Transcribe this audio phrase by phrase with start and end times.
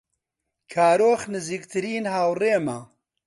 [0.73, 2.77] کارۆخ نزیکترین هاوڕێمە.